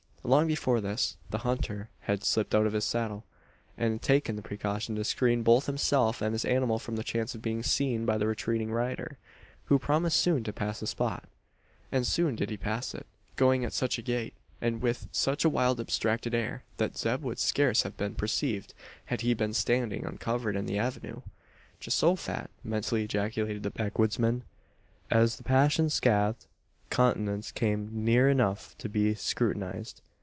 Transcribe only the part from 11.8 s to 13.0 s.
And soon did he pass